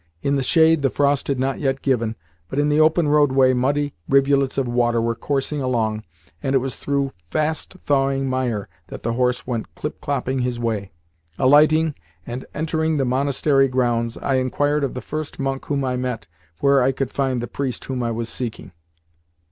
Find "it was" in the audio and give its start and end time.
6.55-6.75